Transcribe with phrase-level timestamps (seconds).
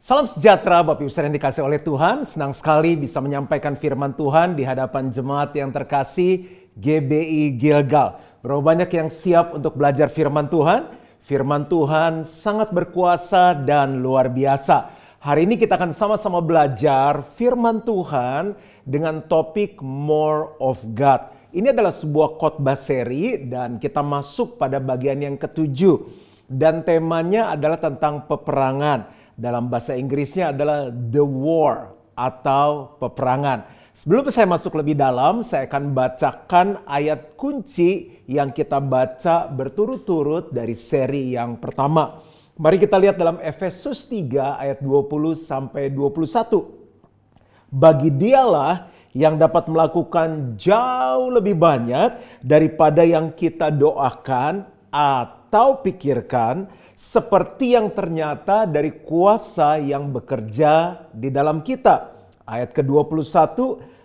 [0.00, 2.24] Salam sejahtera Bapak Ibu yang dikasih oleh Tuhan.
[2.24, 8.16] Senang sekali bisa menyampaikan firman Tuhan di hadapan jemaat yang terkasih GBI Gilgal.
[8.40, 10.88] Berapa banyak yang siap untuk belajar firman Tuhan?
[11.20, 14.88] Firman Tuhan sangat berkuasa dan luar biasa.
[15.20, 18.56] Hari ini kita akan sama-sama belajar firman Tuhan
[18.88, 21.28] dengan topik More of God.
[21.52, 26.32] Ini adalah sebuah khotbah seri dan kita masuk pada bagian yang ketujuh.
[26.48, 33.64] Dan temanya adalah tentang peperangan dalam bahasa Inggrisnya adalah the war atau peperangan.
[33.96, 40.76] Sebelum saya masuk lebih dalam, saya akan bacakan ayat kunci yang kita baca berturut-turut dari
[40.76, 42.20] seri yang pertama.
[42.60, 47.72] Mari kita lihat dalam Efesus 3 ayat 20 sampai 21.
[47.72, 56.68] Bagi dialah yang dapat melakukan jauh lebih banyak daripada yang kita doakan atau pikirkan
[57.00, 62.12] seperti yang ternyata dari kuasa yang bekerja di dalam kita.
[62.44, 63.56] Ayat ke-21,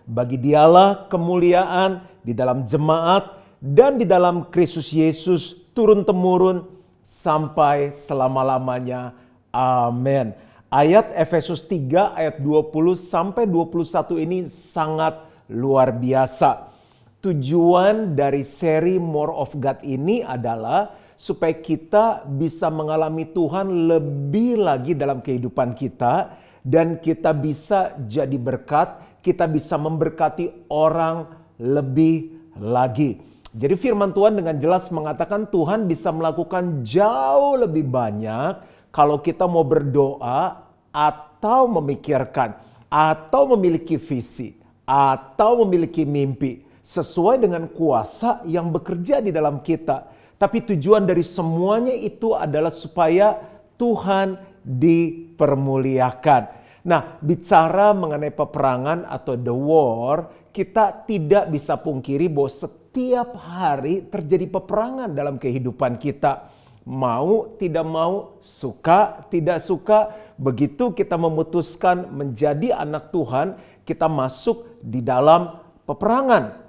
[0.07, 6.63] bagi dialah kemuliaan di dalam jemaat dan di dalam Kristus Yesus turun-temurun
[7.03, 9.11] sampai selama-lamanya.
[9.51, 10.31] Amin.
[10.71, 15.19] Ayat Efesus 3 ayat 20 sampai 21 ini sangat
[15.51, 16.71] luar biasa.
[17.19, 24.93] Tujuan dari seri More of God ini adalah supaya kita bisa mengalami Tuhan lebih lagi
[24.95, 33.19] dalam kehidupan kita dan kita bisa jadi berkat, kita bisa memberkati orang lebih lagi.
[33.55, 38.59] Jadi firman Tuhan dengan jelas mengatakan Tuhan bisa melakukan jauh lebih banyak
[38.91, 42.59] kalau kita mau berdoa atau memikirkan
[42.91, 50.14] atau memiliki visi atau memiliki mimpi sesuai dengan kuasa yang bekerja di dalam kita.
[50.35, 53.39] Tapi tujuan dari semuanya itu adalah supaya
[53.79, 56.43] Tuhan dipermuliakan.
[56.85, 64.45] Nah, bicara mengenai peperangan atau the war, kita tidak bisa pungkiri bahwa setiap hari terjadi
[64.47, 66.53] peperangan dalam kehidupan kita.
[66.85, 75.01] Mau, tidak mau, suka, tidak suka, begitu kita memutuskan menjadi anak Tuhan, kita masuk di
[75.01, 75.57] dalam
[75.89, 76.61] peperangan.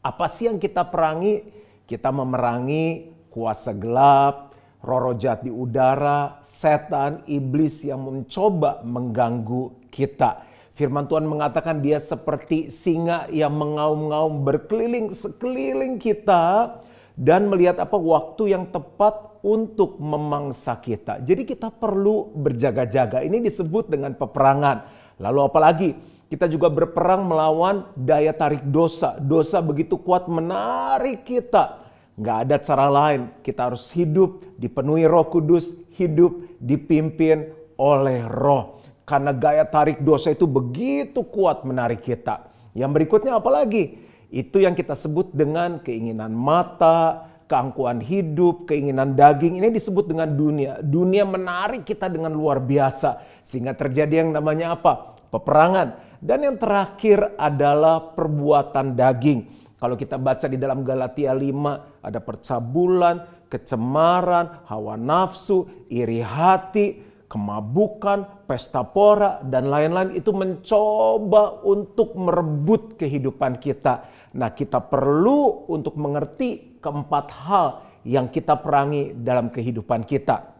[0.00, 1.59] Apa sih yang kita perangi?
[1.90, 10.46] Kita memerangi kuasa gelap, roh jahat di udara, setan, iblis yang mencoba mengganggu kita.
[10.70, 16.78] Firman Tuhan mengatakan dia seperti singa yang mengaum-ngaum berkeliling sekeliling kita
[17.18, 21.18] dan melihat apa waktu yang tepat untuk memangsa kita.
[21.26, 23.18] Jadi kita perlu berjaga-jaga.
[23.26, 24.86] Ini disebut dengan peperangan.
[25.18, 25.90] Lalu apalagi
[26.30, 29.18] kita juga berperang melawan daya tarik dosa.
[29.18, 31.79] Dosa begitu kuat menarik kita.
[32.20, 33.20] Nggak ada cara lain.
[33.40, 35.80] Kita harus hidup dipenuhi roh kudus.
[35.96, 37.48] Hidup dipimpin
[37.80, 38.84] oleh roh.
[39.08, 42.52] Karena gaya tarik dosa itu begitu kuat menarik kita.
[42.76, 43.98] Yang berikutnya apalagi?
[44.30, 49.58] Itu yang kita sebut dengan keinginan mata, keangkuhan hidup, keinginan daging.
[49.58, 50.78] Ini disebut dengan dunia.
[50.78, 53.42] Dunia menarik kita dengan luar biasa.
[53.42, 55.18] Sehingga terjadi yang namanya apa?
[55.34, 59.40] Peperangan dan yang terakhir adalah perbuatan daging.
[59.80, 68.46] Kalau kita baca di dalam Galatia 5 ada percabulan, kecemaran, hawa nafsu, iri hati, kemabukan,
[68.50, 74.10] pesta pora dan lain-lain itu mencoba untuk merebut kehidupan kita.
[74.34, 77.66] Nah, kita perlu untuk mengerti keempat hal
[78.02, 80.58] yang kita perangi dalam kehidupan kita.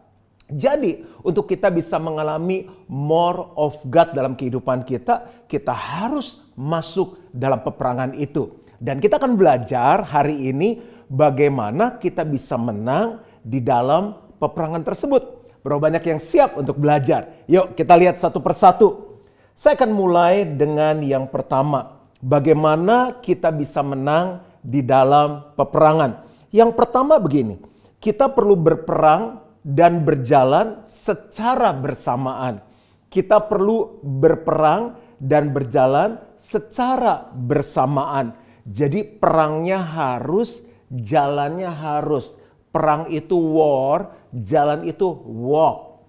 [0.51, 7.63] Jadi, untuk kita bisa mengalami more of God dalam kehidupan kita, kita harus masuk dalam
[7.63, 8.59] peperangan itu.
[8.75, 15.43] Dan kita akan belajar hari ini bagaimana kita bisa menang di dalam peperangan tersebut.
[15.61, 17.45] Berapa banyak yang siap untuk belajar?
[17.45, 19.19] Yuk, kita lihat satu persatu.
[19.53, 22.01] Saya akan mulai dengan yang pertama.
[22.23, 26.25] Bagaimana kita bisa menang di dalam peperangan?
[26.49, 27.61] Yang pertama begini,
[28.01, 32.65] kita perlu berperang dan berjalan secara bersamaan.
[33.11, 38.33] Kita perlu berperang dan berjalan secara bersamaan.
[38.65, 42.35] Jadi perangnya harus, jalannya harus.
[42.71, 46.03] Perang itu war, jalan itu walk.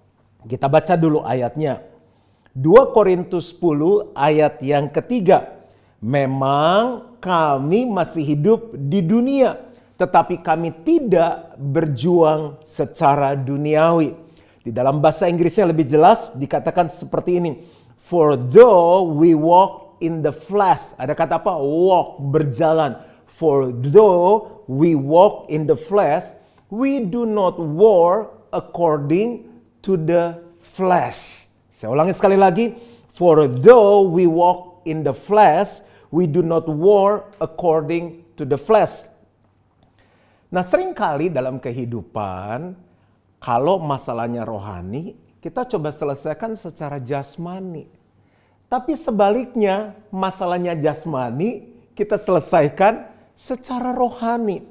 [0.46, 1.82] Kita baca dulu ayatnya.
[2.54, 5.64] 2 Korintus 10 ayat yang ketiga.
[6.02, 14.18] Memang kami masih hidup di dunia tetapi kami tidak berjuang secara duniawi.
[14.62, 17.62] Di dalam bahasa Inggrisnya lebih jelas dikatakan seperti ini.
[18.02, 20.98] For though we walk in the flesh.
[20.98, 21.54] Ada kata apa?
[21.54, 22.98] Walk, berjalan.
[23.42, 26.30] For though we walk in the flesh,
[26.70, 29.50] we do not war according
[29.82, 31.50] to the flesh.
[31.74, 32.70] Saya ulangi sekali lagi.
[33.10, 35.82] For though we walk in the flesh,
[36.14, 39.10] we do not war according to the flesh.
[40.54, 42.78] Nah sering kali dalam kehidupan,
[43.42, 47.90] kalau masalahnya rohani, kita coba selesaikan secara jasmani.
[48.70, 54.64] Tapi sebaliknya, masalahnya jasmani, kita selesaikan secara rohani.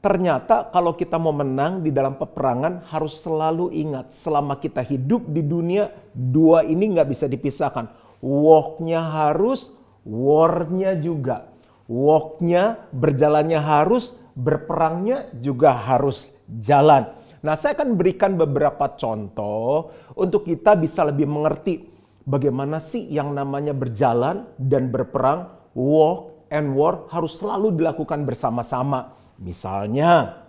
[0.00, 5.42] Ternyata kalau kita mau menang di dalam peperangan harus selalu ingat selama kita hidup di
[5.42, 7.90] dunia dua ini nggak bisa dipisahkan.
[8.22, 9.74] Walknya harus,
[10.06, 11.50] warnya juga.
[11.90, 17.10] Walknya berjalannya harus, berperangnya juga harus jalan.
[17.42, 21.82] Nah saya akan berikan beberapa contoh untuk kita bisa lebih mengerti
[22.26, 29.14] bagaimana sih yang namanya berjalan dan berperang, walk and war harus selalu dilakukan bersama-sama.
[29.38, 30.42] Misalnya,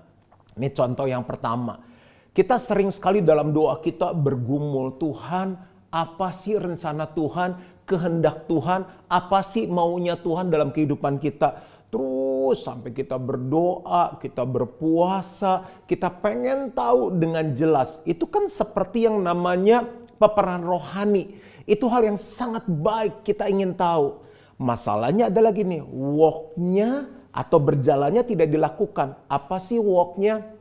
[0.55, 1.83] ini contoh yang pertama.
[2.31, 5.57] Kita sering sekali dalam doa kita bergumul, Tuhan
[5.89, 11.63] apa sih rencana Tuhan, kehendak Tuhan, apa sih maunya Tuhan dalam kehidupan kita.
[11.87, 18.03] Terus sampai kita berdoa, kita berpuasa, kita pengen tahu dengan jelas.
[18.03, 19.87] Itu kan seperti yang namanya
[20.19, 21.39] peperangan rohani.
[21.63, 24.26] Itu hal yang sangat baik kita ingin tahu.
[24.57, 29.13] Masalahnya adalah gini, walknya atau berjalannya tidak dilakukan.
[29.29, 30.57] Apa sih walknya?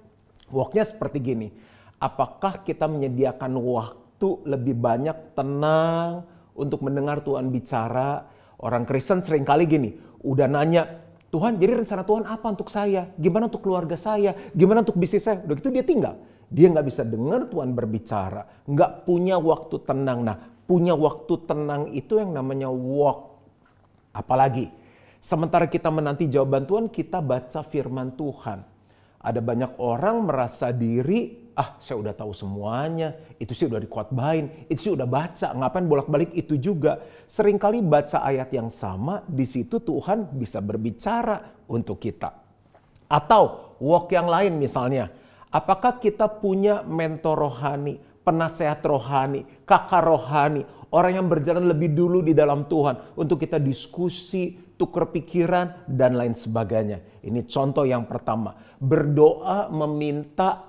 [0.52, 1.48] Walknya seperti gini.
[1.96, 8.28] Apakah kita menyediakan waktu lebih banyak tenang untuk mendengar Tuhan bicara?
[8.60, 11.06] Orang Kristen sering kali gini, udah nanya,
[11.36, 13.12] Tuhan jadi rencana Tuhan apa untuk saya?
[13.18, 14.32] Gimana untuk keluarga saya?
[14.56, 15.42] Gimana untuk bisnis saya?
[15.42, 16.14] Udah gitu dia tinggal.
[16.46, 18.64] Dia nggak bisa dengar Tuhan berbicara.
[18.64, 20.22] Nggak punya waktu tenang.
[20.22, 23.25] Nah punya waktu tenang itu yang namanya walk.
[24.16, 24.86] Apalagi
[25.26, 28.62] Sementara kita menanti jawaban Tuhan, kita baca firman Tuhan.
[29.26, 34.86] Ada banyak orang merasa diri, ah saya udah tahu semuanya, itu sih udah dikuatbahin, itu
[34.86, 37.02] sih udah baca, ngapain bolak-balik itu juga.
[37.26, 42.30] Seringkali baca ayat yang sama, di situ Tuhan bisa berbicara untuk kita.
[43.10, 45.10] Atau walk yang lain misalnya,
[45.50, 50.62] apakah kita punya mentor rohani, penasehat rohani, kakak rohani,
[50.92, 56.36] orang yang berjalan lebih dulu di dalam Tuhan untuk kita diskusi, tukar pikiran, dan lain
[56.36, 57.22] sebagainya.
[57.24, 58.54] Ini contoh yang pertama.
[58.76, 60.66] Berdoa meminta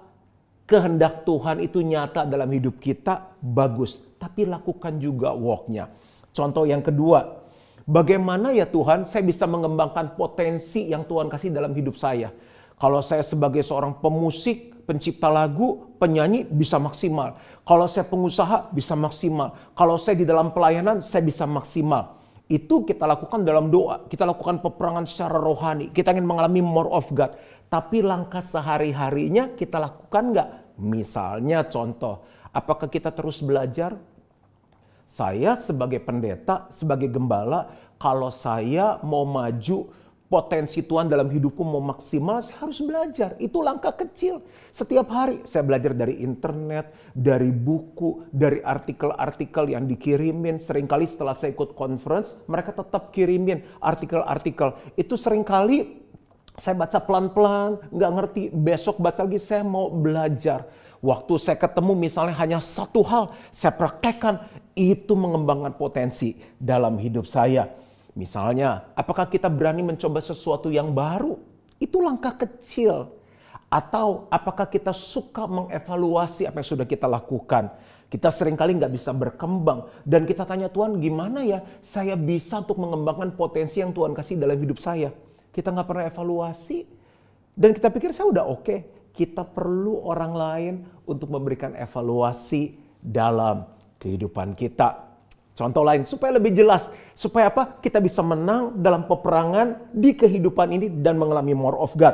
[0.67, 3.97] kehendak Tuhan itu nyata dalam hidup kita, bagus.
[4.17, 5.89] Tapi lakukan juga walknya.
[6.35, 7.47] Contoh yang kedua,
[7.89, 12.29] bagaimana ya Tuhan saya bisa mengembangkan potensi yang Tuhan kasih dalam hidup saya.
[12.77, 17.35] Kalau saya sebagai seorang pemusik, pencipta lagu, penyanyi bisa maksimal.
[17.67, 19.75] Kalau saya pengusaha bisa maksimal.
[19.75, 22.15] Kalau saya di dalam pelayanan saya bisa maksimal.
[22.47, 24.07] Itu kita lakukan dalam doa.
[24.07, 25.91] Kita lakukan peperangan secara rohani.
[25.91, 27.35] Kita ingin mengalami more of God.
[27.67, 30.49] Tapi langkah sehari-harinya kita lakukan nggak?
[30.79, 32.23] Misalnya contoh,
[32.55, 33.99] apakah kita terus belajar?
[35.07, 37.67] Saya sebagai pendeta, sebagai gembala,
[37.99, 39.91] kalau saya mau maju
[40.27, 43.39] potensi Tuhan dalam hidupku mau maksimal, saya harus belajar.
[43.39, 44.43] Itu langkah kecil.
[44.75, 50.59] Setiap hari saya belajar dari internet, dari buku, dari artikel-artikel yang dikirimin.
[50.59, 54.75] Seringkali setelah saya ikut conference, mereka tetap kirimin artikel-artikel.
[54.99, 56.03] Itu sering kali
[56.59, 58.41] saya baca pelan-pelan, nggak ngerti.
[58.51, 60.67] Besok baca lagi, saya mau belajar.
[60.99, 64.43] Waktu saya ketemu misalnya hanya satu hal, saya praktekkan.
[64.77, 67.86] Itu mengembangkan potensi dalam hidup saya
[68.17, 71.37] Misalnya, apakah kita berani mencoba sesuatu yang baru?
[71.77, 73.13] Itu langkah kecil.
[73.69, 77.69] Atau apakah kita suka mengevaluasi apa yang sudah kita lakukan?
[78.09, 79.85] Kita sering kali nggak bisa berkembang.
[80.01, 84.57] Dan kita tanya Tuhan gimana ya saya bisa untuk mengembangkan potensi yang Tuhan kasih dalam
[84.57, 85.13] hidup saya.
[85.53, 86.89] Kita nggak pernah evaluasi.
[87.53, 88.65] Dan kita pikir saya udah oke.
[88.65, 88.79] Okay.
[89.13, 90.73] Kita perlu orang lain
[91.05, 93.65] untuk memberikan evaluasi dalam
[94.01, 95.06] kehidupan kita.
[95.57, 97.81] Contoh lain supaya lebih jelas, supaya apa?
[97.81, 102.13] Kita bisa menang dalam peperangan di kehidupan ini dan mengalami more of God.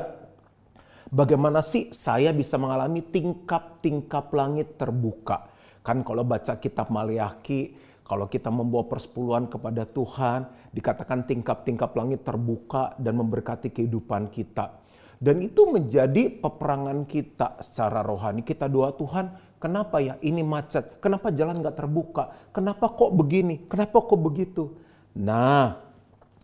[1.11, 5.51] Bagaimana sih saya bisa mengalami tingkap-tingkap langit terbuka?
[5.83, 7.75] Kan kalau baca kitab Maliaki,
[8.07, 14.79] kalau kita membawa persepuluhan kepada Tuhan, dikatakan tingkap-tingkap langit terbuka dan memberkati kehidupan kita.
[15.19, 18.43] Dan itu menjadi peperangan kita secara rohani.
[18.43, 20.99] Kita doa Tuhan, Kenapa ya ini macet?
[20.99, 22.51] Kenapa jalan nggak terbuka?
[22.51, 23.63] Kenapa kok begini?
[23.71, 24.75] Kenapa kok begitu?
[25.15, 25.79] Nah,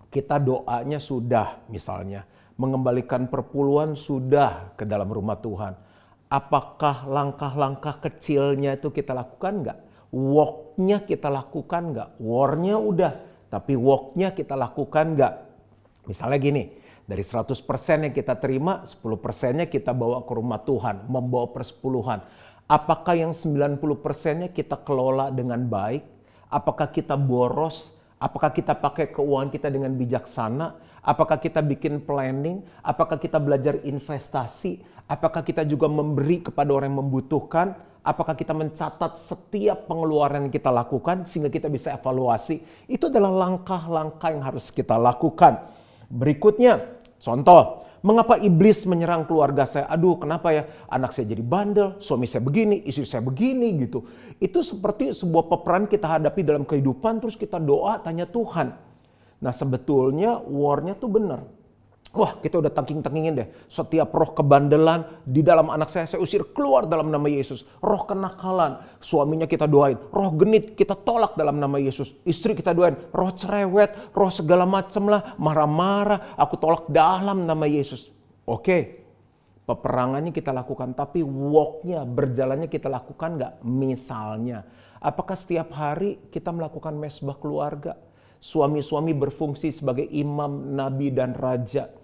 [0.08, 2.24] kita doanya sudah misalnya.
[2.56, 5.76] Mengembalikan perpuluhan sudah ke dalam rumah Tuhan.
[6.32, 9.78] Apakah langkah-langkah kecilnya itu kita lakukan nggak?
[10.16, 12.10] Walknya kita lakukan nggak?
[12.24, 13.14] Warnya udah,
[13.52, 15.34] tapi walknya kita lakukan nggak?
[16.08, 16.64] Misalnya gini,
[17.04, 17.52] dari 100%
[18.08, 22.24] yang kita terima, 10%-nya kita bawa ke rumah Tuhan, membawa persepuluhan
[22.70, 26.06] Apakah yang 90 persennya kita kelola dengan baik?
[26.54, 27.98] Apakah kita boros?
[28.22, 30.78] Apakah kita pakai keuangan kita dengan bijaksana?
[31.02, 32.62] Apakah kita bikin planning?
[32.86, 34.86] Apakah kita belajar investasi?
[35.10, 37.74] Apakah kita juga memberi kepada orang yang membutuhkan?
[38.06, 42.86] Apakah kita mencatat setiap pengeluaran yang kita lakukan sehingga kita bisa evaluasi?
[42.86, 45.66] Itu adalah langkah-langkah yang harus kita lakukan.
[46.06, 49.86] Berikutnya, contoh, Mengapa iblis menyerang keluarga saya?
[49.92, 54.08] Aduh, kenapa ya anak saya jadi bandel, suami saya begini, istri saya begini gitu.
[54.40, 58.72] Itu seperti sebuah peperangan kita hadapi dalam kehidupan terus kita doa tanya Tuhan.
[59.44, 61.44] Nah, sebetulnya warnya tuh benar.
[62.10, 63.48] Wah kita udah tangking-tangkingin deh.
[63.70, 67.70] Setiap roh kebandelan di dalam anak saya, saya usir keluar dalam nama Yesus.
[67.86, 69.94] Roh kenakalan, suaminya kita doain.
[70.10, 72.18] Roh genit kita tolak dalam nama Yesus.
[72.26, 72.98] Istri kita doain.
[73.14, 75.38] Roh cerewet, roh segala macam lah.
[75.38, 78.10] Marah-marah, aku tolak dalam nama Yesus.
[78.50, 79.06] Oke,
[79.70, 80.98] peperangannya kita lakukan.
[80.98, 83.54] Tapi walknya, berjalannya kita lakukan nggak?
[83.70, 84.66] Misalnya,
[84.98, 88.02] apakah setiap hari kita melakukan mesbah keluarga?
[88.42, 91.99] Suami-suami berfungsi sebagai imam, nabi, dan raja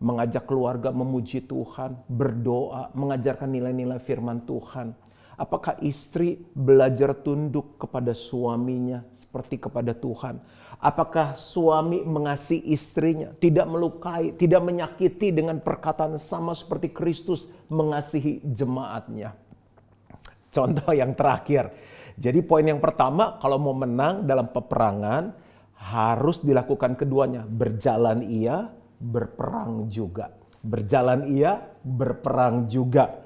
[0.00, 4.96] mengajak keluarga memuji Tuhan, berdoa, mengajarkan nilai-nilai firman Tuhan.
[5.40, 10.36] Apakah istri belajar tunduk kepada suaminya seperti kepada Tuhan?
[10.80, 19.32] Apakah suami mengasihi istrinya, tidak melukai, tidak menyakiti dengan perkataan sama seperti Kristus mengasihi jemaatnya?
[20.52, 21.72] Contoh yang terakhir.
[22.20, 25.32] Jadi poin yang pertama, kalau mau menang dalam peperangan,
[25.80, 27.48] harus dilakukan keduanya.
[27.48, 28.68] Berjalan ia,
[29.00, 30.28] berperang juga.
[30.60, 33.16] Berjalan ia, berperang juga.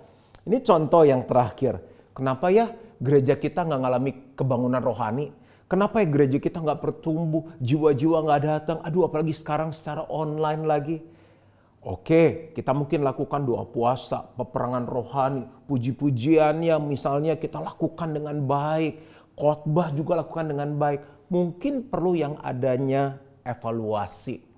[0.47, 1.83] Ini contoh yang terakhir.
[2.15, 2.71] Kenapa ya
[3.03, 5.35] gereja kita nggak ngalami kebangunan rohani?
[5.67, 8.79] Kenapa ya gereja kita nggak bertumbuh, jiwa-jiwa nggak datang?
[8.87, 10.97] Aduh apalagi sekarang secara online lagi.
[11.85, 19.13] Oke, kita mungkin lakukan doa puasa, peperangan rohani, puji-pujiannya misalnya kita lakukan dengan baik.
[19.35, 21.29] Khotbah juga lakukan dengan baik.
[21.29, 24.54] Mungkin perlu yang adanya evaluasi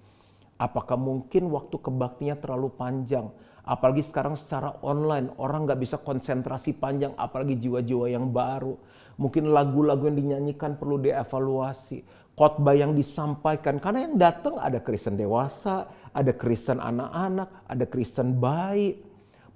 [0.57, 3.29] Apakah mungkin waktu kebaktinya terlalu panjang?
[3.67, 8.73] Apalagi sekarang secara online, orang nggak bisa konsentrasi panjang, apalagi jiwa-jiwa yang baru.
[9.21, 12.25] Mungkin lagu-lagu yang dinyanyikan perlu dievaluasi.
[12.37, 18.97] Khotbah yang disampaikan, karena yang datang ada Kristen dewasa, ada Kristen anak-anak, ada Kristen bayi.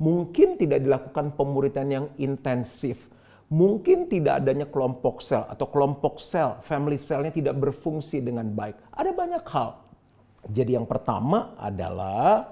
[0.01, 3.09] Mungkin tidak dilakukan pemuritan yang intensif.
[3.53, 8.79] Mungkin tidak adanya kelompok sel atau kelompok sel, family cellnya tidak berfungsi dengan baik.
[8.95, 9.90] Ada banyak hal
[10.49, 12.49] jadi yang pertama adalah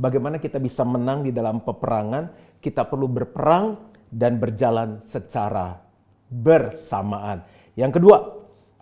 [0.00, 2.56] bagaimana kita bisa menang di dalam peperangan.
[2.58, 3.76] Kita perlu berperang
[4.08, 5.78] dan berjalan secara
[6.26, 7.44] bersamaan.
[7.78, 8.16] Yang kedua,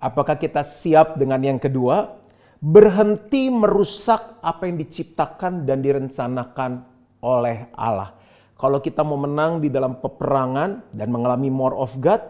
[0.00, 2.24] apakah kita siap dengan yang kedua?
[2.56, 6.72] Berhenti merusak apa yang diciptakan dan direncanakan
[7.20, 8.16] oleh Allah.
[8.56, 12.24] Kalau kita mau menang di dalam peperangan dan mengalami more of God,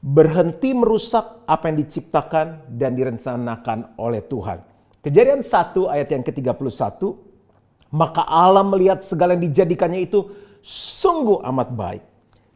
[0.00, 4.75] berhenti merusak apa yang diciptakan dan direncanakan oleh Tuhan.
[5.06, 6.98] Kejadian 1 ayat yang ke-31,
[7.94, 10.34] maka Allah melihat segala yang dijadikannya itu
[10.66, 12.02] sungguh amat baik.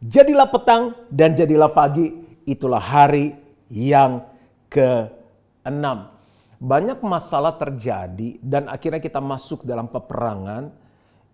[0.03, 2.11] Jadilah petang dan jadilah pagi,
[2.43, 3.31] itulah hari
[3.71, 4.27] yang
[4.67, 5.85] ke-6.
[6.59, 10.75] Banyak masalah terjadi dan akhirnya kita masuk dalam peperangan.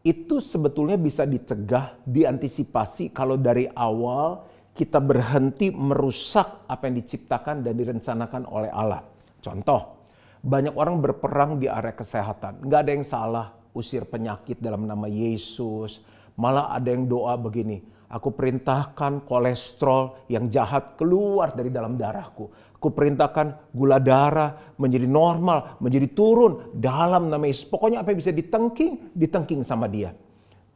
[0.05, 4.45] Itu sebetulnya bisa dicegah, diantisipasi kalau dari awal
[4.77, 9.01] kita berhenti merusak apa yang diciptakan dan direncanakan oleh Allah.
[9.41, 9.96] Contoh,
[10.41, 12.65] banyak orang berperang di area kesehatan.
[12.65, 13.45] Nggak ada yang salah
[13.77, 16.01] usir penyakit dalam nama Yesus.
[16.37, 17.81] Malah ada yang doa begini,
[18.13, 22.49] aku perintahkan kolesterol yang jahat keluar dari dalam darahku.
[22.77, 27.65] Aku perintahkan gula darah menjadi normal, menjadi turun dalam nama Yesus.
[27.65, 30.13] Pokoknya apa yang bisa ditengking, ditengking sama dia.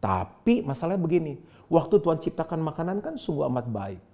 [0.01, 1.38] Tapi masalahnya begini,
[1.70, 4.11] waktu Tuhan ciptakan makanan kan sungguh amat baik.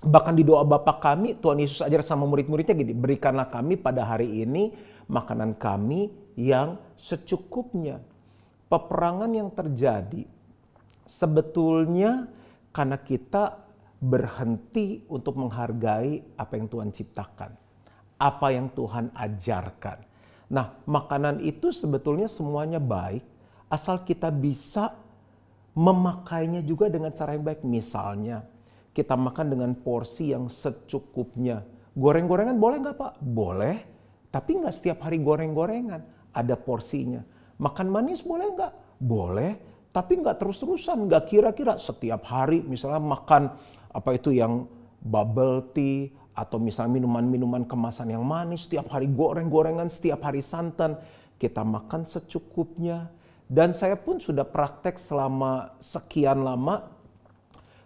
[0.00, 4.40] Bahkan di doa Bapak kami, Tuhan Yesus ajar sama murid-muridnya gini, berikanlah kami pada hari
[4.40, 4.72] ini
[5.12, 6.08] makanan kami
[6.40, 8.00] yang secukupnya.
[8.70, 10.24] Peperangan yang terjadi
[11.04, 12.30] sebetulnya
[12.70, 13.60] karena kita
[14.00, 17.50] berhenti untuk menghargai apa yang Tuhan ciptakan,
[18.16, 19.98] apa yang Tuhan ajarkan.
[20.50, 23.22] Nah, makanan itu sebetulnya semuanya baik,
[23.68, 24.96] asal kita bisa
[25.76, 27.62] memakainya juga dengan cara yang baik.
[27.62, 28.42] Misalnya,
[28.90, 31.62] kita makan dengan porsi yang secukupnya.
[31.94, 33.12] Goreng-gorengan boleh nggak Pak?
[33.22, 33.76] Boleh.
[34.30, 37.18] Tapi nggak setiap hari goreng-gorengan, ada porsinya.
[37.58, 38.72] Makan manis boleh nggak?
[39.02, 39.58] Boleh,
[39.90, 43.50] tapi nggak terus-terusan, nggak kira-kira setiap hari misalnya makan
[43.90, 44.70] apa itu yang
[45.02, 50.96] bubble tea atau misalnya minuman-minuman kemasan yang manis, setiap hari goreng-gorengan, setiap hari santan.
[51.40, 53.08] Kita makan secukupnya.
[53.50, 56.86] Dan saya pun sudah praktek selama sekian lama.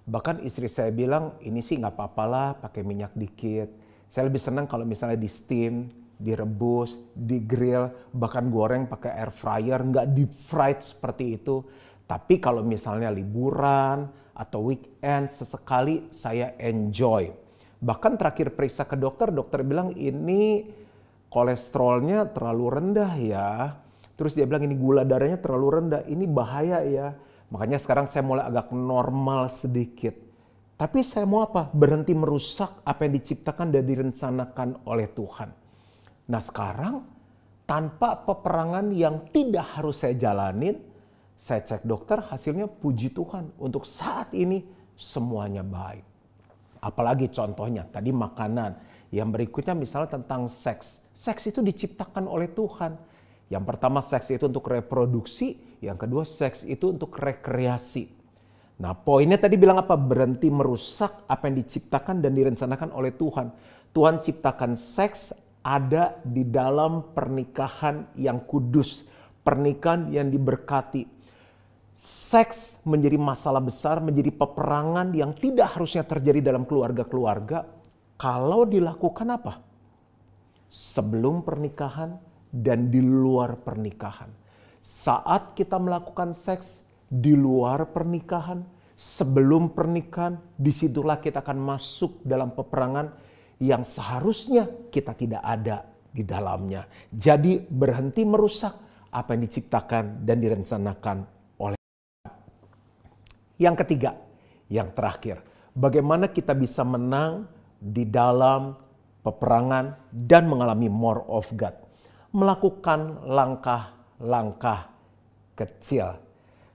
[0.04, 3.72] Bahkan istri saya bilang, ini sih nggak apa-apalah pakai minyak dikit
[4.12, 9.82] Saya lebih senang kalau misalnya di steam, direbus, di grill, bahkan goreng pakai air fryer,
[9.82, 11.66] nggak deep fried seperti itu.
[12.06, 14.06] Tapi kalau misalnya liburan
[14.38, 17.32] atau weekend, sesekali saya enjoy.
[17.82, 20.68] Bahkan terakhir periksa ke dokter, dokter bilang ini
[21.26, 23.50] kolesterolnya terlalu rendah ya.
[24.14, 27.18] Terus dia bilang ini gula darahnya terlalu rendah, ini bahaya ya.
[27.52, 30.16] Makanya sekarang saya mulai agak normal sedikit.
[30.74, 31.70] Tapi saya mau apa?
[31.70, 35.48] Berhenti merusak apa yang diciptakan dan direncanakan oleh Tuhan.
[36.24, 37.04] Nah sekarang
[37.64, 40.80] tanpa peperangan yang tidak harus saya jalanin,
[41.38, 44.64] saya cek dokter hasilnya puji Tuhan untuk saat ini
[44.96, 46.04] semuanya baik.
[46.84, 48.92] Apalagi contohnya tadi makanan.
[49.14, 51.06] Yang berikutnya misalnya tentang seks.
[51.14, 52.98] Seks itu diciptakan oleh Tuhan.
[53.48, 58.08] Yang pertama seks itu untuk reproduksi, yang kedua seks itu untuk rekreasi.
[58.80, 59.94] Nah poinnya tadi bilang apa?
[59.94, 63.52] Berhenti merusak apa yang diciptakan dan direncanakan oleh Tuhan.
[63.94, 69.06] Tuhan ciptakan seks ada di dalam pernikahan yang kudus.
[69.44, 71.06] Pernikahan yang diberkati.
[71.94, 77.64] Seks menjadi masalah besar, menjadi peperangan yang tidak harusnya terjadi dalam keluarga-keluarga.
[78.18, 79.62] Kalau dilakukan apa?
[80.68, 82.18] Sebelum pernikahan,
[82.54, 84.30] dan di luar pernikahan.
[84.84, 92.52] Saat kita melakukan seks di luar pernikahan, sebelum pernikahan, di situlah kita akan masuk dalam
[92.52, 93.16] peperangan
[93.64, 96.84] yang seharusnya kita tidak ada di dalamnya.
[97.08, 98.76] Jadi berhenti merusak
[99.08, 101.16] apa yang diciptakan dan direncanakan
[101.64, 101.80] oleh
[103.56, 104.20] Yang ketiga,
[104.68, 105.40] yang terakhir,
[105.72, 107.48] bagaimana kita bisa menang
[107.80, 108.76] di dalam
[109.24, 111.72] peperangan dan mengalami more of God
[112.34, 113.22] melakukan
[114.22, 114.94] langkah-langkah
[115.54, 116.18] kecil.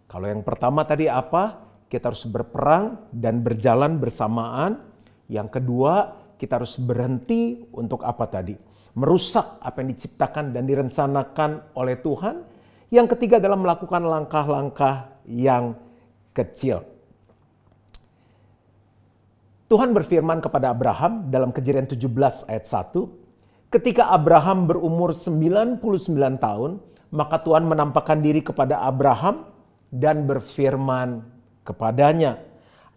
[0.09, 1.69] Kalau yang pertama tadi apa?
[1.89, 4.81] Kita harus berperang dan berjalan bersamaan.
[5.29, 5.93] Yang kedua,
[6.37, 8.55] kita harus berhenti untuk apa tadi?
[8.97, 12.35] Merusak apa yang diciptakan dan direncanakan oleh Tuhan.
[12.89, 15.77] Yang ketiga adalah melakukan langkah-langkah yang
[16.33, 16.81] kecil.
[19.69, 25.77] Tuhan berfirman kepada Abraham dalam kejadian 17 ayat 1, Ketika Abraham berumur 99
[26.41, 29.49] tahun, maka Tuhan menampakkan diri kepada Abraham
[29.89, 31.25] dan berfirman
[31.65, 32.41] kepadanya,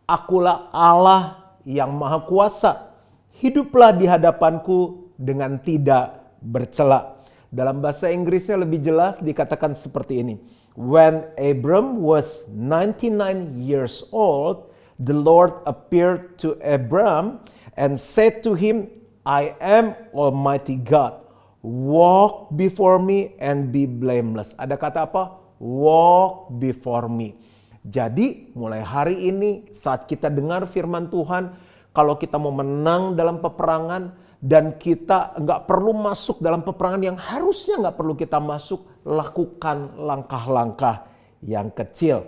[0.05, 2.93] Akulah Allah yang maha kuasa,
[3.41, 7.23] hiduplah di hadapanku dengan tidak bercela.
[7.53, 10.35] Dalam bahasa Inggrisnya lebih jelas dikatakan seperti ini.
[10.73, 17.45] When Abram was 99 years old, the Lord appeared to Abram
[17.77, 18.89] and said to him,
[19.23, 21.22] I am Almighty God.
[21.63, 24.59] Walk before me and be blameless.
[24.59, 25.39] Ada kata apa?
[25.63, 27.39] Walk before me.
[27.87, 31.55] Jadi mulai hari ini saat kita dengar firman Tuhan,
[31.95, 37.79] kalau kita mau menang dalam peperangan dan kita nggak perlu masuk dalam peperangan yang harusnya
[37.79, 41.07] nggak perlu kita masuk, lakukan langkah-langkah
[41.47, 42.27] yang kecil.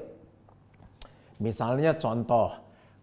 [1.43, 2.55] Misalnya contoh,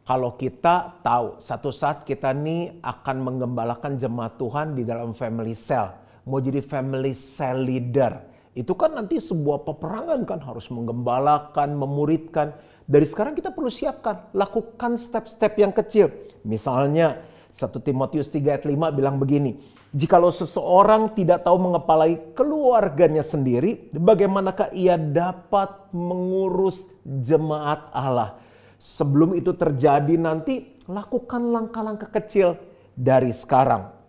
[0.08, 6.01] kalau kita tahu satu saat kita nih akan menggembalakan jemaat Tuhan di dalam family cell,
[6.28, 8.22] mau jadi family cell leader,
[8.54, 12.54] itu kan nanti sebuah peperangan kan harus menggembalakan, memuridkan.
[12.86, 16.12] Dari sekarang kita perlu siapkan, lakukan step-step yang kecil.
[16.44, 23.92] Misalnya 1 Timotius 3 ayat 5 bilang begini, Jikalau seseorang tidak tahu mengepalai keluarganya sendiri,
[23.92, 28.42] bagaimanakah ia dapat mengurus jemaat Allah?
[28.82, 32.58] sebelum itu terjadi nanti lakukan langkah-langkah kecil
[32.98, 34.01] dari sekarang.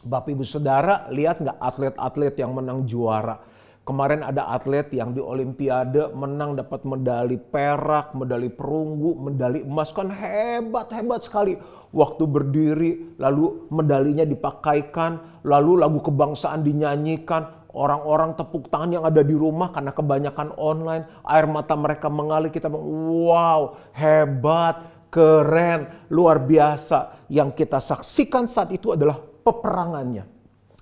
[0.00, 3.36] Bapak ibu saudara lihat nggak atlet-atlet yang menang juara.
[3.84, 10.08] Kemarin ada atlet yang di Olimpiade menang dapat medali perak, medali perunggu, medali emas kan
[10.08, 11.52] hebat hebat sekali.
[11.92, 19.36] Waktu berdiri lalu medalinya dipakaikan, lalu lagu kebangsaan dinyanyikan, orang-orang tepuk tangan yang ada di
[19.36, 22.88] rumah karena kebanyakan online, air mata mereka mengalir, kita bilang,
[23.26, 23.60] wow,
[23.92, 24.80] hebat,
[25.12, 27.26] keren, luar biasa.
[27.26, 30.24] Yang kita saksikan saat itu adalah peperangannya.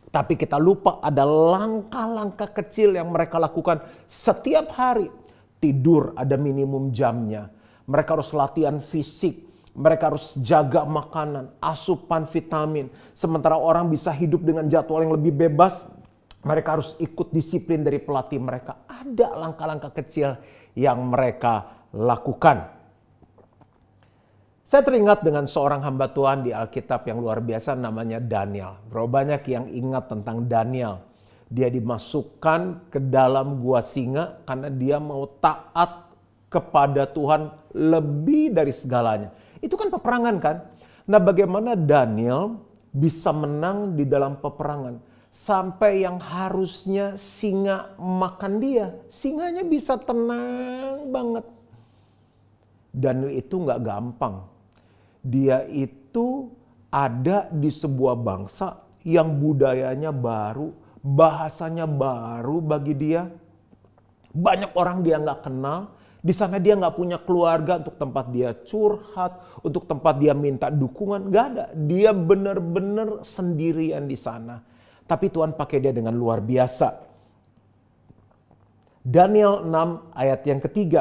[0.09, 5.12] Tapi kita lupa ada langkah-langkah kecil yang mereka lakukan setiap hari.
[5.59, 7.53] Tidur ada minimum jamnya.
[7.85, 9.44] Mereka harus latihan fisik.
[9.79, 12.90] Mereka harus jaga makanan, asupan vitamin.
[13.14, 15.87] Sementara orang bisa hidup dengan jadwal yang lebih bebas,
[16.42, 18.83] mereka harus ikut disiplin dari pelatih mereka.
[18.90, 20.35] Ada langkah-langkah kecil
[20.75, 22.78] yang mereka lakukan.
[24.68, 28.76] Saya teringat dengan seorang hamba Tuhan di Alkitab yang luar biasa namanya Daniel.
[28.92, 31.00] Berapa banyak yang ingat tentang Daniel.
[31.48, 36.12] Dia dimasukkan ke dalam gua singa karena dia mau taat
[36.52, 39.33] kepada Tuhan lebih dari segalanya.
[39.64, 40.57] Itu kan peperangan kan?
[41.09, 42.61] Nah bagaimana Daniel
[42.92, 45.00] bisa menang di dalam peperangan.
[45.33, 51.48] Sampai yang harusnya singa makan dia, singanya bisa tenang banget.
[52.92, 54.58] Dan itu nggak gampang.
[55.22, 56.52] Dia itu
[56.88, 63.28] ada di sebuah bangsa yang budayanya baru, bahasanya baru bagi dia.
[64.28, 69.62] Banyak orang dia nggak kenal, di sana dia nggak punya keluarga untuk tempat dia curhat,
[69.62, 71.31] untuk tempat dia minta dukungan.
[71.31, 71.64] Gak ada.
[71.72, 74.59] Dia benar-benar sendirian di sana.
[75.09, 77.07] Tapi Tuhan pakai dia dengan luar biasa.
[79.09, 81.00] Daniel 6 ayat yang ketiga.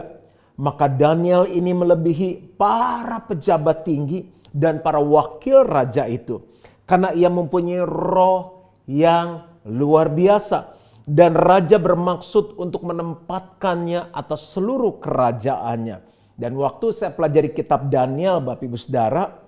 [0.58, 6.42] Maka Daniel ini melebihi para pejabat tinggi dan para wakil raja itu.
[6.88, 16.04] Karena ia mempunyai roh yang luar biasa dan raja bermaksud untuk menempatkannya atas seluruh kerajaannya.
[16.38, 19.48] Dan waktu saya pelajari kitab Daniel, Bapak Ibu Saudara,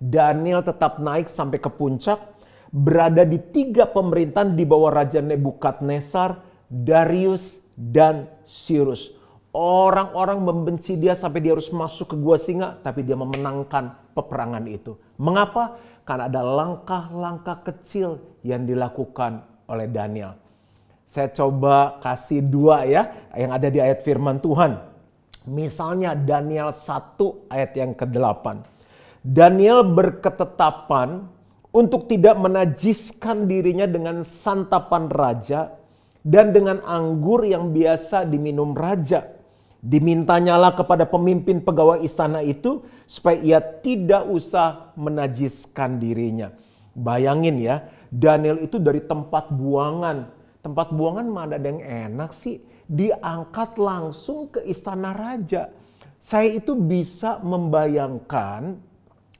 [0.00, 2.18] Daniel tetap naik sampai ke puncak,
[2.74, 9.14] berada di tiga pemerintahan di bawah Raja Nebukadnezar, Darius, dan Cyrus.
[9.54, 14.98] Orang-orang membenci dia sampai dia harus masuk ke gua singa, tapi dia memenangkan peperangan itu.
[15.14, 15.78] Mengapa?
[16.02, 20.34] Karena ada langkah-langkah kecil yang dilakukan oleh Daniel.
[21.06, 24.74] Saya coba kasih dua ya yang ada di ayat firman Tuhan.
[25.46, 28.64] Misalnya Daniel 1 ayat yang ke-8.
[29.22, 31.30] Daniel berketetapan
[31.70, 35.74] untuk tidak menajiskan dirinya dengan santapan raja
[36.24, 39.33] dan dengan anggur yang biasa diminum raja.
[39.84, 46.48] Dimintanyalah kepada pemimpin pegawai istana itu supaya ia tidak usah menajiskan dirinya.
[46.96, 52.56] Bayangin ya, Daniel itu dari tempat buangan Tempat buangan mana ada yang enak sih?
[52.88, 55.68] Diangkat langsung ke istana raja.
[56.16, 58.80] Saya itu bisa membayangkan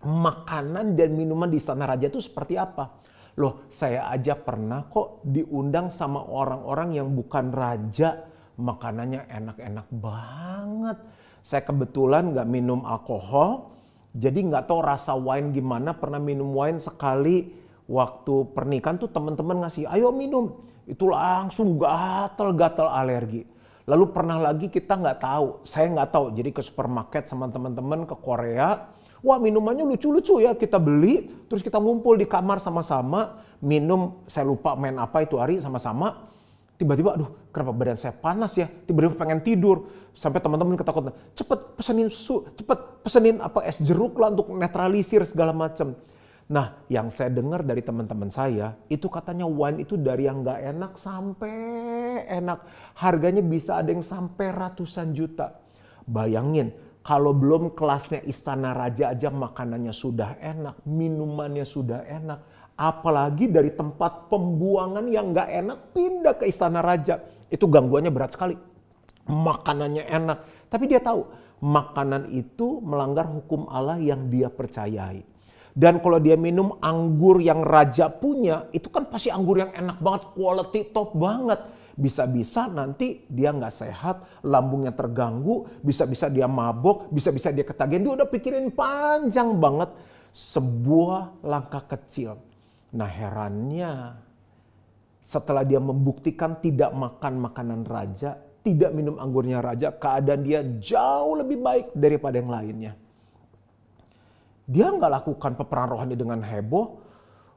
[0.04, 3.00] makanan dan minuman di istana raja itu seperti apa.
[3.40, 8.28] Loh, saya aja pernah kok diundang sama orang-orang yang bukan raja.
[8.54, 10.98] Makanannya enak-enak banget.
[11.42, 13.74] Saya kebetulan nggak minum alkohol,
[14.14, 15.92] jadi nggak tahu rasa wine gimana.
[15.92, 17.52] Pernah minum wine sekali
[17.90, 23.44] waktu pernikahan tuh teman-teman ngasih, ayo minum itu langsung gatal-gatal alergi.
[23.84, 26.32] Lalu pernah lagi kita nggak tahu, saya nggak tahu.
[26.32, 28.88] Jadi ke supermarket sama teman-teman ke Korea,
[29.20, 34.24] wah minumannya lucu-lucu ya kita beli, terus kita ngumpul di kamar sama-sama minum.
[34.24, 36.32] Saya lupa main apa itu hari sama-sama.
[36.74, 38.66] Tiba-tiba, aduh kenapa badan saya panas ya?
[38.66, 39.86] Tiba-tiba pengen tidur.
[40.14, 45.50] Sampai teman-teman ketakutan, cepet pesenin susu, cepet pesenin apa es jeruk lah untuk netralisir segala
[45.50, 45.98] macam.
[46.44, 50.92] Nah, yang saya dengar dari teman-teman saya, itu katanya wine itu dari yang nggak enak
[51.00, 51.56] sampai
[52.30, 52.62] enak.
[52.94, 55.56] Harganya bisa ada yang sampai ratusan juta.
[56.04, 62.53] Bayangin, kalau belum kelasnya istana raja aja makanannya sudah enak, minumannya sudah enak.
[62.74, 67.22] Apalagi dari tempat pembuangan yang nggak enak pindah ke istana raja.
[67.46, 68.58] Itu gangguannya berat sekali.
[69.30, 70.38] Makanannya enak.
[70.66, 71.22] Tapi dia tahu,
[71.62, 75.22] makanan itu melanggar hukum Allah yang dia percayai.
[75.74, 80.22] Dan kalau dia minum anggur yang raja punya, itu kan pasti anggur yang enak banget,
[80.34, 81.58] quality top banget.
[81.94, 88.02] Bisa-bisa nanti dia nggak sehat, lambungnya terganggu, bisa-bisa dia mabok, bisa-bisa dia ketagihan.
[88.02, 89.90] Dia udah pikirin panjang banget
[90.30, 92.53] sebuah langkah kecil.
[92.94, 94.14] Nah herannya
[95.18, 101.58] setelah dia membuktikan tidak makan makanan raja, tidak minum anggurnya raja, keadaan dia jauh lebih
[101.58, 102.92] baik daripada yang lainnya.
[104.64, 106.86] Dia nggak lakukan peperangan rohani dengan heboh.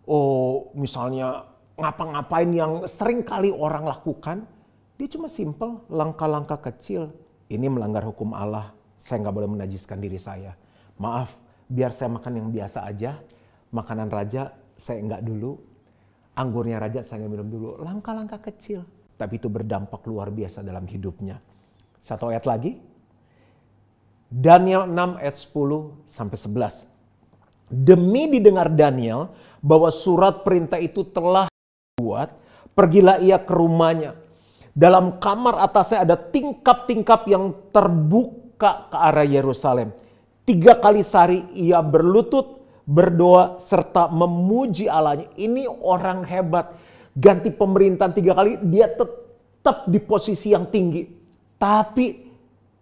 [0.07, 1.43] Oh, misalnya
[1.75, 4.43] ngapa-ngapain yang sering kali orang lakukan.
[4.97, 7.13] Dia cuma simple, langkah-langkah kecil.
[7.47, 8.73] Ini melanggar hukum Allah.
[8.97, 10.57] Saya nggak boleh menajiskan diri saya.
[10.97, 11.37] Maaf,
[11.69, 13.21] biar saya makan yang biasa aja.
[13.71, 15.57] Makanan raja saya nggak dulu.
[16.37, 17.81] Anggurnya raja saya minum dulu.
[17.81, 18.85] Langkah-langkah kecil.
[19.17, 21.41] Tapi itu berdampak luar biasa dalam hidupnya.
[21.97, 22.77] Satu ayat lagi.
[24.29, 27.73] Daniel 6 ayat 10 sampai 11.
[27.73, 31.49] Demi didengar Daniel bahwa surat perintah itu telah
[31.97, 32.35] dibuat,
[32.77, 34.13] pergilah ia ke rumahnya.
[34.77, 39.89] Dalam kamar atasnya ada tingkap-tingkap yang terbuka ke arah Yerusalem.
[40.45, 42.56] Tiga kali sehari ia berlutut,
[42.87, 45.27] berdoa, serta memuji Allahnya.
[45.35, 46.71] Ini orang hebat.
[47.11, 51.03] Ganti pemerintahan tiga kali, dia tetap di posisi yang tinggi.
[51.59, 52.23] Tapi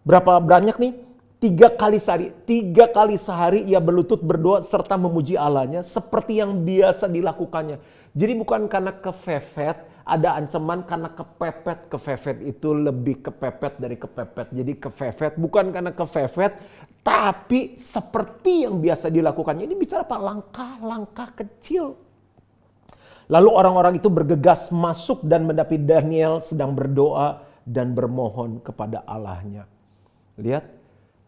[0.06, 0.94] berapa banyak nih?
[1.36, 7.06] Tiga kali sehari, tiga kali sehari ia berlutut berdoa serta memuji Allahnya seperti yang biasa
[7.12, 7.78] dilakukannya.
[8.16, 11.90] Jadi bukan karena kefefet Ada ancaman karena kepepet.
[11.90, 14.54] Kefefet itu lebih kepepet dari kepepet.
[14.54, 16.62] Jadi kefefet bukan karena kefefet,
[17.02, 19.66] tapi seperti yang biasa dilakukannya.
[19.66, 20.18] Ini bicara apa?
[20.22, 21.98] Langkah-langkah kecil.
[23.26, 29.66] Lalu orang-orang itu bergegas masuk dan mendapi Daniel sedang berdoa dan bermohon kepada Allahnya.
[30.38, 30.70] Lihat,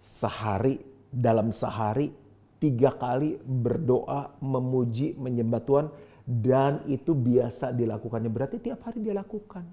[0.06, 0.78] sehari
[1.10, 2.14] dalam sehari
[2.62, 5.88] tiga kali berdoa, memuji, menyembah Tuhan
[6.28, 8.28] dan itu biasa dilakukannya.
[8.28, 9.64] Berarti tiap hari dia lakukan.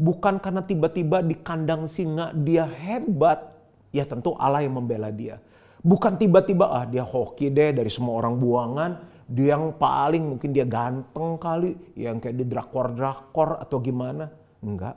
[0.00, 3.52] Bukan karena tiba-tiba di kandang singa dia hebat.
[3.92, 5.36] Ya tentu Allah yang membela dia.
[5.84, 8.90] Bukan tiba-tiba ah dia hoki deh dari semua orang buangan.
[9.28, 11.76] Dia yang paling mungkin dia ganteng kali.
[11.92, 14.32] Yang kayak di drakor-drakor atau gimana.
[14.64, 14.96] Enggak.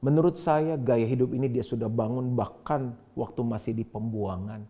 [0.00, 4.64] Menurut saya gaya hidup ini dia sudah bangun bahkan waktu masih di pembuangan.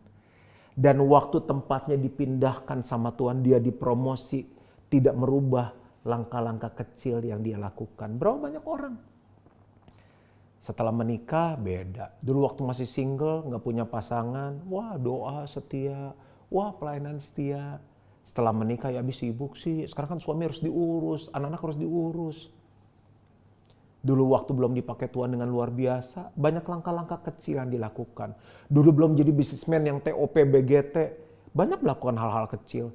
[0.75, 4.54] Dan waktu tempatnya dipindahkan sama Tuhan dia dipromosi
[4.95, 5.75] tidak merubah
[6.07, 8.15] langkah-langkah kecil yang dia lakukan.
[8.15, 8.95] Berapa banyak orang?
[10.63, 12.15] Setelah menikah beda.
[12.23, 16.15] Dulu waktu masih single, nggak punya pasangan, wah doa setia,
[16.49, 17.83] wah pelayanan setia.
[18.25, 19.85] Setelah menikah ya habis sibuk sih.
[19.91, 22.39] Sekarang kan suami harus diurus, anak-anak harus diurus.
[24.05, 28.37] Dulu waktu belum dipakai Tuhan dengan luar biasa, banyak langkah-langkah kecil yang dilakukan.
[28.69, 30.97] Dulu belum jadi bisnismen yang TOP BGT,
[31.57, 32.93] banyak melakukan hal-hal kecil.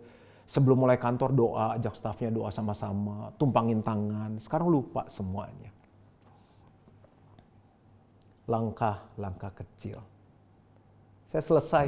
[0.49, 4.41] Sebelum mulai kantor doa, ajak stafnya doa sama-sama, tumpangin tangan.
[4.41, 5.69] Sekarang lupa semuanya.
[8.49, 10.01] Langkah-langkah kecil.
[11.29, 11.87] Saya selesai.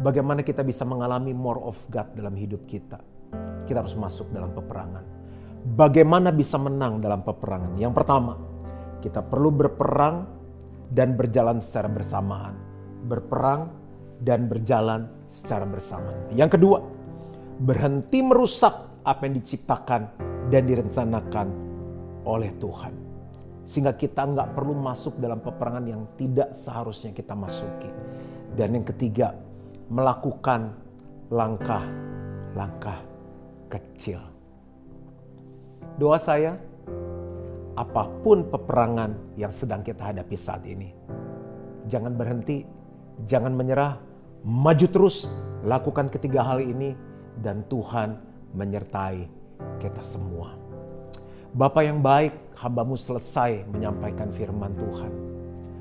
[0.00, 2.96] Bagaimana kita bisa mengalami more of God dalam hidup kita?
[3.68, 5.04] Kita harus masuk dalam peperangan.
[5.76, 7.76] Bagaimana bisa menang dalam peperangan?
[7.76, 8.40] Yang pertama,
[9.04, 10.24] kita perlu berperang
[10.88, 12.56] dan berjalan secara bersamaan.
[13.04, 13.68] Berperang
[14.24, 16.32] dan berjalan secara bersamaan.
[16.32, 16.80] Yang kedua,
[17.60, 20.02] berhenti merusak apa yang diciptakan
[20.48, 21.48] dan direncanakan
[22.24, 22.94] oleh Tuhan.
[23.68, 27.92] Sehingga kita nggak perlu masuk dalam peperangan yang tidak seharusnya kita masuki.
[28.56, 29.36] Dan yang ketiga,
[29.92, 30.74] melakukan
[31.30, 32.98] langkah-langkah
[33.70, 34.18] kecil.
[36.00, 36.58] Doa saya,
[37.78, 40.90] apa pun peperangan yang sedang kita hadapi saat ini,
[41.86, 42.66] jangan berhenti,
[43.28, 44.00] jangan menyerah,
[44.42, 45.30] maju terus,
[45.62, 48.18] lakukan ketiga hal ini dan Tuhan
[48.54, 49.30] menyertai
[49.78, 50.56] kita semua.
[51.50, 55.12] Bapak yang baik, hambamu selesai menyampaikan firman Tuhan.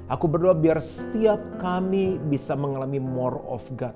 [0.10, 3.94] Aku berdoa biar setiap kami bisa mengalami more of God.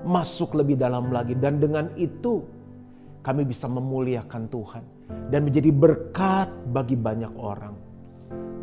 [0.00, 2.40] Masuk lebih dalam lagi dan dengan itu
[3.20, 4.84] kami bisa memuliakan Tuhan.
[5.28, 7.76] Dan menjadi berkat bagi banyak orang.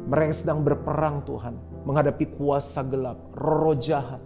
[0.10, 1.86] Mereka sedang berperang Tuhan.
[1.86, 4.22] Menghadapi kuasa gelap, roh jahat.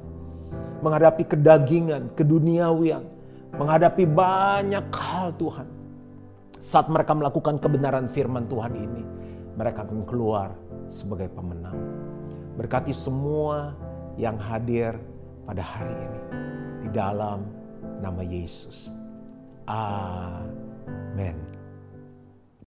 [0.80, 3.19] Menghadapi kedagingan, keduniawian
[3.56, 5.68] menghadapi banyak hal Tuhan.
[6.60, 9.04] Saat mereka melakukan kebenaran firman Tuhan ini,
[9.56, 10.54] mereka akan keluar
[10.92, 11.78] sebagai pemenang.
[12.60, 13.74] Berkati semua
[14.20, 15.00] yang hadir
[15.48, 16.22] pada hari ini
[16.84, 17.48] di dalam
[18.04, 18.92] nama Yesus.
[19.66, 21.49] Amin.